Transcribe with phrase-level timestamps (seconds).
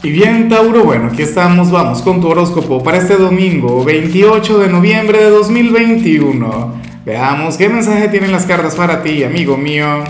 [0.00, 4.68] Y bien, Tauro, bueno, aquí estamos, vamos con tu horóscopo para este domingo, 28 de
[4.68, 6.74] noviembre de 2021.
[7.04, 10.04] Veamos qué mensaje tienen las cartas para ti, amigo mío.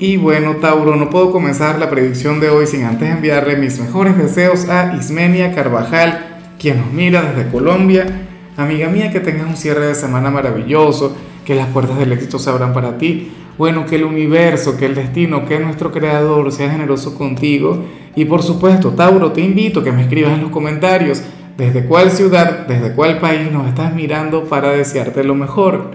[0.00, 4.18] Y bueno, Tauro, no puedo comenzar la predicción de hoy sin antes enviarle mis mejores
[4.18, 8.26] deseos a Ismenia Carvajal, quien nos mira desde Colombia.
[8.56, 12.50] Amiga mía, que tengas un cierre de semana maravilloso, que las puertas del éxito se
[12.50, 13.30] abran para ti.
[13.58, 17.82] Bueno, que el universo, que el destino, que nuestro creador sea generoso contigo
[18.16, 21.22] y por supuesto, Tauro, te invito a que me escribas en los comentarios
[21.58, 25.90] desde cuál ciudad, desde cuál país nos estás mirando para desearte lo mejor.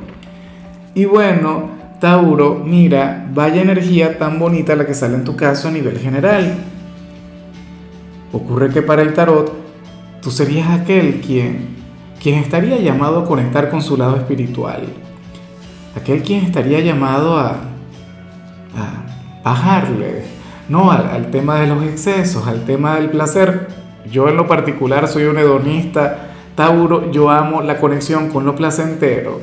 [0.93, 5.71] Y bueno, Tauro, mira, vaya energía tan bonita la que sale en tu caso a
[5.71, 6.57] nivel general.
[8.31, 9.51] Ocurre que para el tarot,
[10.21, 11.69] tú serías aquel quien,
[12.21, 14.83] quien estaría llamado a conectar con su lado espiritual.
[15.95, 17.55] Aquel quien estaría llamado a,
[19.43, 20.23] bajarle,
[20.69, 23.67] no al, tema de los excesos, al tema del placer.
[24.09, 29.41] Yo en lo particular soy un hedonista, Tauro, yo amo la conexión con lo placentero,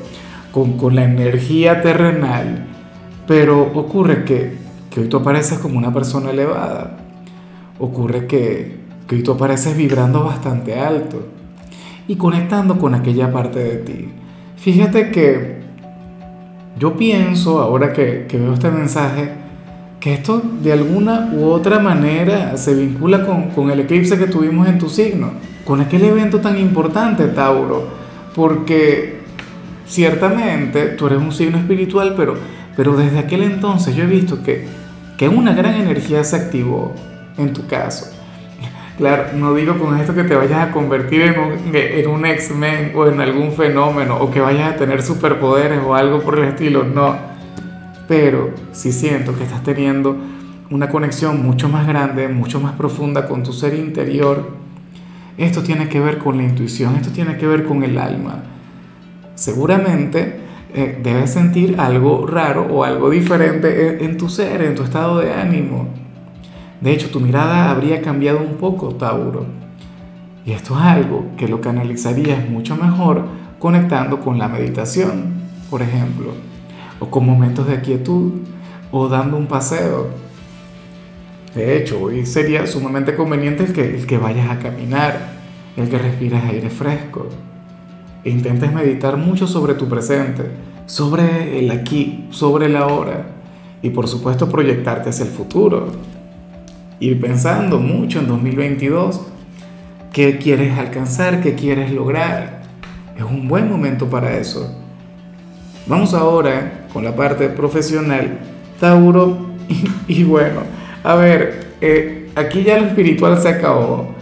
[0.53, 2.67] con, con la energía terrenal,
[3.27, 4.57] pero ocurre que,
[4.91, 6.97] que, hoy tú apareces como una persona elevada,
[7.79, 11.27] ocurre que, que hoy tú apareces vibrando bastante alto
[12.07, 14.09] y conectando con aquella parte de ti.
[14.57, 15.58] Fíjate que
[16.79, 19.33] yo pienso, ahora que, que veo este mensaje,
[20.01, 24.79] que esto de alguna u otra manera se vincula con, el eclipse que tuvimos en
[24.79, 25.33] tu signo,
[25.65, 27.89] con aquel evento tan importante, Tauro,
[28.35, 29.21] porque
[29.87, 32.35] ciertamente tú eres un signo espiritual, pero,
[32.77, 34.67] pero desde aquel entonces yo he visto que,
[35.17, 36.95] que una gran energía se activó
[37.37, 38.18] en tu caso.
[38.99, 42.93] Claro, no digo con esto que te vayas a convertir en un, en un X-Men
[42.95, 46.85] o en algún fenómeno o que vayas a tener superpoderes o algo por el estilo,
[46.85, 47.39] no
[48.09, 50.17] pero sí siento que estás teniendo
[50.71, 54.57] una conexión mucho más grande, mucho más profunda con tu ser interior.
[55.37, 58.43] Esto tiene que ver con la intuición, esto tiene que ver con el alma.
[59.35, 60.41] Seguramente
[60.75, 65.33] eh, debes sentir algo raro o algo diferente en, tu ser, en tu estado de
[65.33, 65.89] ánimo.
[66.81, 69.47] De hecho, tu mirada habría cambiado un poco, Tauro.
[70.45, 73.25] Y esto es algo que lo canalizarías mucho mejor
[73.59, 75.35] conectando con la meditación,
[75.69, 76.33] por ejemplo
[77.01, 78.33] o con momentos de quietud
[78.91, 80.09] o dando un paseo.
[81.55, 85.33] De hecho, hoy sería sumamente conveniente el que, el que vayas a caminar,
[85.77, 87.29] el que respires aire fresco
[88.25, 90.43] e intentes meditar mucho sobre tu presente,
[90.87, 93.27] sobre el aquí, sobre el ahora
[93.81, 95.87] y por supuesto proyectarte hacia el futuro.
[97.01, 99.21] Ir pensando mucho en 2022,
[100.13, 102.63] qué quieres alcanzar, qué quieres lograr.
[103.17, 104.75] Es un buen momento para eso.
[105.87, 108.39] Vamos ahora con la parte profesional,
[108.81, 109.49] Tauro,
[110.09, 110.61] y, bueno,
[111.05, 114.15] a ver, eh, aquí ya lo espiritual se acabó.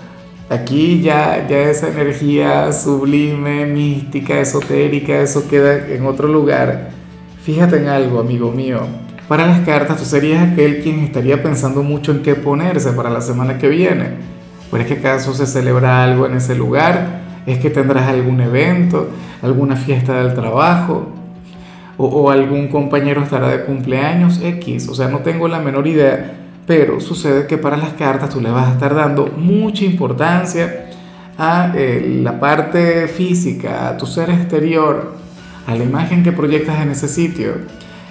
[0.48, 6.90] Aquí ya, ya esa energía sublime, mística, esotérica, eso queda en otro lugar.
[7.42, 8.80] Fíjate en algo, amigo mío.
[9.28, 13.20] Para las cartas, tú serías aquel quien estaría pensando mucho en qué ponerse para la
[13.20, 14.10] semana que viene.
[14.70, 17.20] ¿Pero es que acaso se celebra algo en ese lugar?
[17.46, 19.08] ¿Es que tendrás algún evento,
[19.42, 21.12] alguna fiesta del trabajo?
[21.98, 26.34] o, algún compañero estará de cumpleaños X, o sea, no tengo la menor idea,
[26.66, 30.86] pero sucede que para las cartas tú le vas a estar dando mucha importancia
[31.38, 35.14] a eh, la parte física, a tu ser exterior,
[35.66, 37.52] a la imagen que proyectas en ese sitio.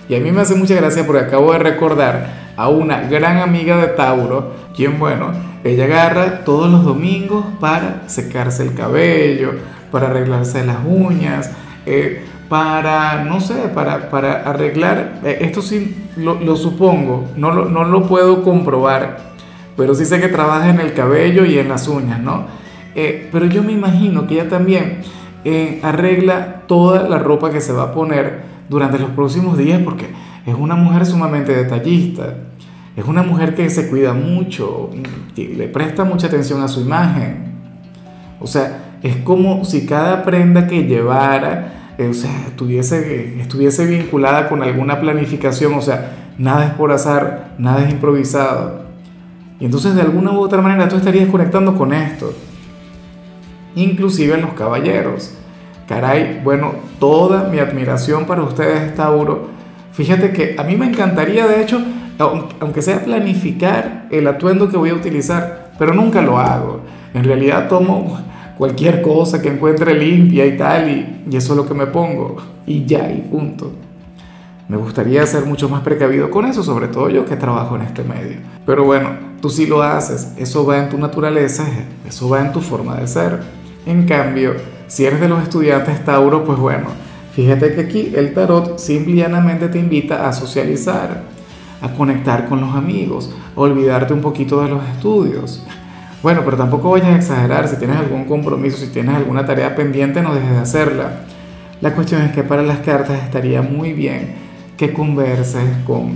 [0.08, 3.78] Y a mí me hace mucha gracia porque acabo de recordar a una gran amiga
[3.78, 5.32] de Tauro, quien, bueno,
[5.64, 9.54] ella agarra todos los domingos para secarse el cabello,
[9.92, 11.52] para arreglarse las uñas,
[11.86, 17.84] eh, para, no sé, para, para arreglar, eh, esto sí lo, supongo, no lo, no
[17.84, 19.34] lo, puedo comprobar,
[19.76, 22.46] pero sí sé que trabaja en el cabello y en las uñas, ¿no?
[22.94, 25.02] Eh, pero yo me imagino que ella también
[25.44, 30.08] eh, arregla toda la ropa que se va a poner durante los próximos días porque
[30.46, 32.36] es una mujer sumamente detallista,
[32.96, 34.90] es una mujer que se cuida mucho,
[35.36, 37.54] le presta mucha atención a su imagen,
[38.40, 44.64] o sea, es como si cada prenda que llevara, o sea, estuviese, estuviese vinculada con
[44.64, 48.86] alguna planificación, o sea, nada es por azar, nada es improvisado.
[49.60, 52.34] Y entonces de alguna u otra manera tú estarías conectando con esto.
[53.76, 55.34] Inclusive en los caballeros.
[55.88, 59.50] Caray, bueno, toda mi admiración para ustedes, Tauro.
[59.92, 61.80] Fíjate que a mí me encantaría, de hecho,
[62.60, 66.82] aunque sea planificar el atuendo que voy a utilizar, pero nunca lo hago.
[67.14, 68.20] En realidad tomo
[68.58, 72.86] cualquier cosa que encuentre limpia y tal, y, eso es lo que me pongo, y
[72.86, 73.72] ya, y punto.
[74.68, 78.04] Me gustaría ser mucho más precavido con eso, sobre todo yo que trabajo en este
[78.04, 78.38] medio.
[78.66, 79.10] Pero bueno,
[79.40, 81.68] tú sí lo haces, eso va en tu naturaleza,
[82.08, 83.42] eso va en tu forma de ser.
[83.86, 84.56] En cambio,
[84.88, 86.88] si eres de los estudiantes Tauro, pues bueno,
[87.34, 91.24] fíjate que aquí el tarot simplemente te invita a socializar,
[91.82, 95.66] a conectar con los amigos, a olvidarte un poquito de los estudios.
[96.22, 100.22] Bueno, pero tampoco vayas a exagerar, si tienes algún compromiso, si tienes alguna tarea pendiente,
[100.22, 101.12] no dejes de hacerla.
[101.82, 104.34] La cuestión es que para las cartas estaría muy bien
[104.78, 106.14] que converses con,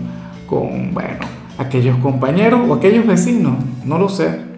[0.48, 1.20] con, bueno,
[1.58, 3.56] aquellos compañeros o aquellos vecinos,
[3.86, 4.49] no lo sé.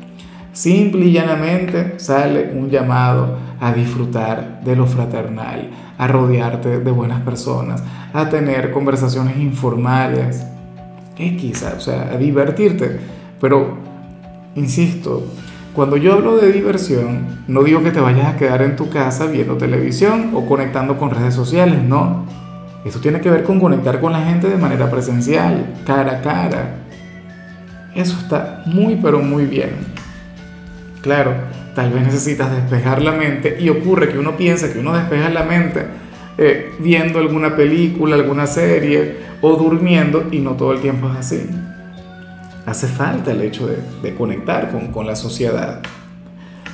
[0.53, 7.21] Simple y llanamente sale un llamado a disfrutar de lo fraternal, a rodearte de buenas
[7.21, 7.81] personas,
[8.13, 10.45] a tener conversaciones informales,
[11.17, 12.99] X, o sea, a divertirte.
[13.39, 13.77] Pero,
[14.55, 15.25] insisto,
[15.73, 19.27] cuando yo hablo de diversión, no digo que te vayas a quedar en tu casa
[19.27, 22.25] viendo televisión o conectando con redes sociales, no.
[22.83, 26.75] Eso tiene que ver con conectar con la gente de manera presencial, cara a cara.
[27.95, 29.90] Eso está muy pero muy bien.
[31.01, 31.33] Claro,
[31.75, 35.43] tal vez necesitas despejar la mente y ocurre que uno piensa que uno despeja la
[35.43, 35.85] mente
[36.37, 41.49] eh, viendo alguna película, alguna serie o durmiendo y no todo el tiempo es así.
[42.65, 45.81] Hace falta el hecho de, conectar con, con la sociedad.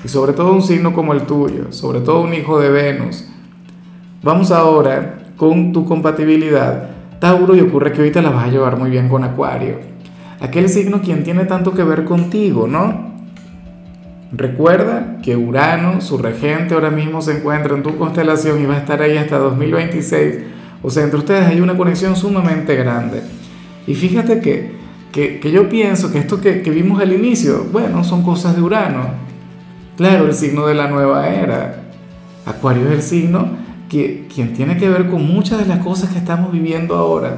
[0.03, 3.25] Y sobre todo un signo como el tuyo, sobre todo un hijo de Venus.
[4.21, 6.89] Vamos ahora con tu compatibilidad,
[7.19, 9.79] Tauro, y ocurre que ahorita la vas a llevar muy bien con Acuario.
[10.39, 13.16] Aquel signo quien tiene tanto que ver contigo, ¿no?
[14.31, 18.79] Recuerda que Urano, su regente, ahora mismo se encuentra en tu constelación y va a
[18.79, 20.35] estar ahí hasta 2026.
[20.83, 23.21] O sea, entre ustedes hay una conexión sumamente grande.
[23.87, 24.75] Y fíjate que,
[25.11, 29.11] que, yo pienso que esto que, que vimos al inicio, bueno, son cosas de Urano.
[29.95, 31.83] Claro, el signo de la nueva era.
[32.45, 33.49] Acuario es el signo
[33.89, 37.37] que, quien tiene que ver con muchas de las cosas que estamos viviendo ahora.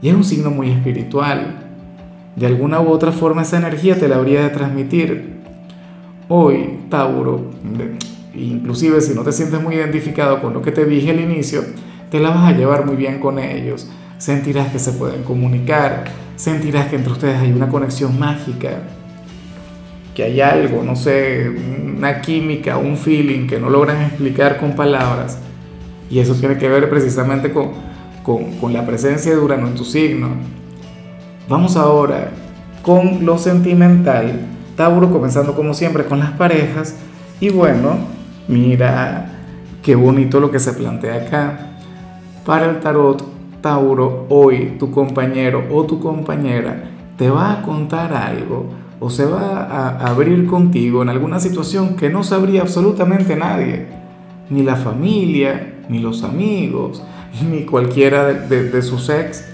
[0.00, 1.64] Y es un signo muy espiritual.
[2.36, 5.37] De alguna u otra forma esa energía te la habría de transmitir.
[6.28, 7.50] Hoy, Tauro,
[8.34, 11.62] inclusive si no te sientes muy identificado con lo que te dije al inicio,
[12.10, 13.88] te la vas a llevar muy bien con ellos.
[14.18, 16.04] Sentirás que se pueden comunicar,
[16.36, 18.82] sentirás que entre ustedes hay una conexión mágica
[20.14, 21.48] que hay algo, no sé,
[21.96, 25.38] una química, un feeling que no logran explicar con palabras.
[26.10, 27.70] Y eso tiene que ver precisamente con,
[28.24, 30.30] con, la presencia de Urano en tu signo.
[31.48, 32.32] Vamos ahora
[32.82, 34.57] con lo sentimental.
[34.78, 36.94] Tauro comenzando como siempre con las parejas.
[37.40, 37.98] Y bueno,
[38.46, 39.28] mira
[39.82, 41.58] qué bonito lo que se plantea acá.
[42.46, 43.24] Para el tarot,
[43.60, 48.66] Tauro, hoy tu compañero o tu compañera te va a contar algo
[49.00, 53.86] o se va a abrir contigo en alguna situación que no sabría absolutamente nadie,
[54.48, 57.02] ni la familia, ni los amigos,
[57.50, 59.44] ni cualquiera de, sus ex.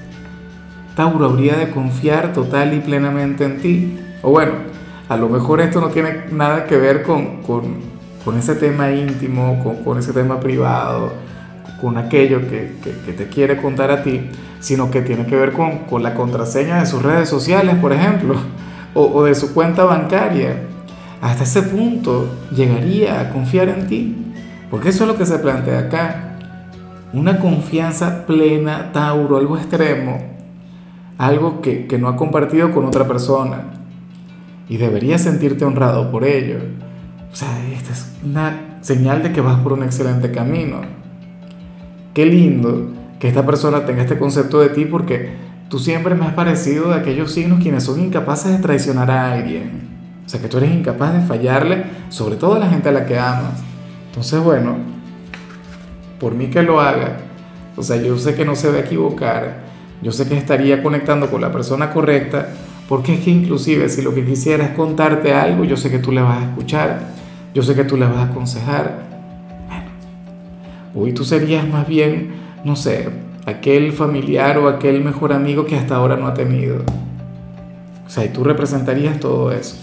[0.94, 3.98] Tauro habría de confiar total y plenamente en ti.
[4.22, 4.52] O bueno,
[5.08, 9.98] a lo mejor esto no tiene nada que ver con, con, ese tema íntimo, con,
[9.98, 11.12] ese tema privado,
[11.80, 14.30] con aquello que, que, te quiere contar a ti,
[14.60, 18.36] sino que tiene que ver con, con la contraseña de sus redes sociales, por ejemplo
[18.94, 20.62] o, de su cuenta bancaria,
[21.20, 24.16] hasta ese punto llegaría a confiar en ti.
[24.70, 26.36] Porque eso es lo que se plantea acá.
[27.12, 30.18] Una confianza plena, Tauro, algo extremo,
[31.18, 33.83] algo que, que no ha compartido con otra persona.
[34.68, 36.58] Y deberías sentirte honrado por ello.
[37.32, 40.80] O sea, esta es una señal de que vas por un excelente camino.
[42.12, 46.34] Qué lindo que esta persona tenga este concepto de ti porque Tú siempre me has
[46.34, 49.88] parecido de aquellos signos quienes son incapaces de traicionar a alguien.
[50.24, 53.06] O sea, que tú eres incapaz de fallarle, sobre todo a la gente a la
[53.06, 53.62] que amas.
[54.06, 54.76] Entonces, bueno,
[56.20, 57.16] por mí que lo haga.
[57.76, 59.64] O sea, yo sé que no se va a equivocar.
[60.00, 62.50] Yo sé que estaría conectando con la persona correcta.
[62.88, 66.12] Porque es que inclusive si lo que quisiera es contarte algo, yo sé que tú
[66.12, 67.00] le vas a escuchar.
[67.54, 69.04] Yo sé que tú le vas a aconsejar.
[69.68, 69.90] Bueno,
[70.94, 72.32] hoy tú serías más bien,
[72.64, 73.08] no sé,
[73.46, 76.78] aquel familiar o aquel mejor amigo que hasta ahora no ha tenido.
[78.06, 79.76] O sea, y tú representarías todo eso.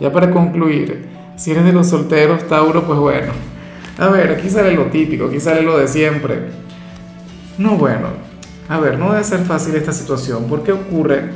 [0.00, 3.32] Ya para concluir, si eres de los solteros, Tauro, pues bueno.
[3.98, 6.50] A ver, aquí sale lo típico, aquí sale lo de siempre.
[7.58, 8.08] No, bueno,
[8.68, 11.30] a ver, no debe ser fácil esta situación, porque ocurre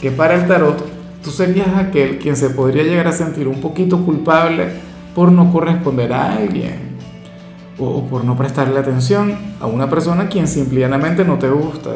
[0.00, 0.84] que para el tarot
[1.22, 4.68] tú serías aquel quien se podría llegar a sentir un poquito culpable
[5.14, 6.96] por no corresponder a alguien
[7.78, 11.90] o por no prestarle atención a una persona quien simplemente no te gusta.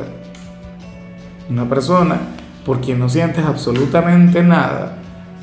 [1.49, 2.19] Una persona
[2.65, 4.97] por quien no sientes absolutamente nada.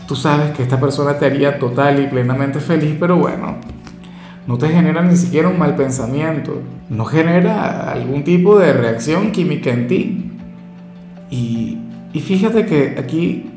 [0.07, 3.57] Tú sabes que esta persona te haría total y plenamente feliz, pero bueno,
[4.47, 9.71] no te genera ni siquiera un mal pensamiento, no genera algún tipo de reacción química
[9.71, 10.31] en ti.
[11.29, 11.77] Y,
[12.13, 13.49] y fíjate que aquí,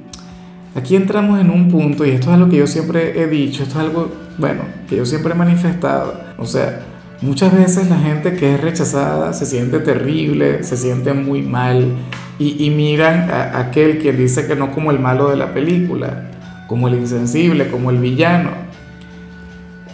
[0.75, 3.79] aquí entramos en un punto, y esto es algo que yo siempre he dicho, esto
[3.79, 6.21] es algo, bueno, que yo siempre he manifestado.
[6.39, 6.81] O sea,
[7.23, 11.95] muchas veces la gente que es rechazada se siente terrible, se siente muy mal,
[12.39, 16.31] y, y miran a aquel que dice que no como el malo de la película,
[16.67, 18.51] como el insensible, como el villano.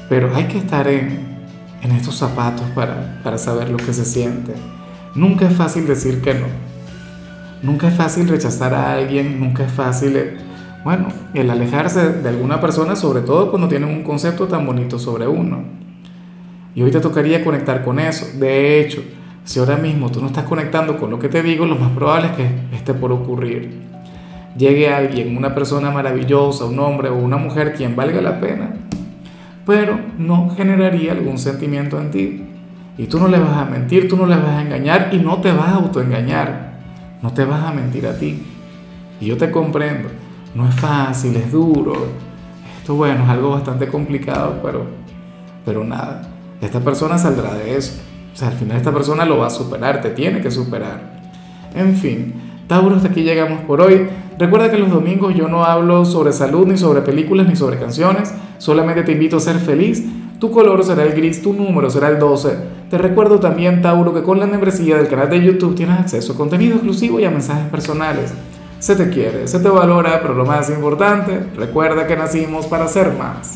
[0.09, 1.19] Pero hay que estar en,
[1.83, 4.53] en estos zapatos para, para saber lo que se siente.
[5.15, 6.66] Nunca es fácil decir que no.
[7.63, 10.37] Nunca es fácil rechazar a alguien, nunca es fácil, eh,
[10.85, 15.27] bueno, el alejarse de alguna persona, sobre todo cuando tienen un concepto tan bonito sobre
[15.27, 15.65] uno.
[16.75, 18.39] Y hoy te tocaría conectar con eso.
[18.39, 19.03] De hecho,
[19.45, 22.29] si ahora mismo tú no estás conectando con lo que te digo, lo más probable
[22.29, 23.81] es que esté por ocurrir.
[24.57, 28.75] Llegue alguien, una persona maravillosa, un hombre o una mujer quien valga la pena,
[29.65, 32.45] pero no generaría algún sentimiento en ti.
[32.99, 35.41] Y tú no le vas a mentir, tú no le vas a engañar y no
[35.41, 36.76] te vas a autoengañar.
[37.23, 38.43] No te vas a mentir a ti.
[39.21, 40.09] Y yo te comprendo.
[40.55, 41.95] No es fácil, es duro.
[42.79, 44.87] Esto, bueno, es algo bastante complicado, pero,
[45.65, 46.23] pero nada.
[46.61, 47.95] Esta persona saldrá de eso.
[48.33, 51.17] O sea, al final esta persona lo va a superar, te tiene que superar.
[51.75, 52.35] En fin,
[52.67, 54.09] Tauro, hasta aquí llegamos por hoy.
[54.39, 58.35] Recuerda que los domingos yo no hablo sobre salud, ni sobre películas, ni sobre canciones.
[58.59, 60.05] Solamente te invito a ser feliz.
[60.39, 62.57] Tu color será el gris, tu número será el 12.
[62.91, 66.37] Te recuerdo también, Tauro, que con la membresía del canal de YouTube tienes acceso a
[66.37, 68.35] contenido exclusivo y a mensajes personales.
[68.79, 73.15] Se te quiere, se te valora, pero lo más importante, recuerda que nacimos para ser
[73.15, 73.55] más.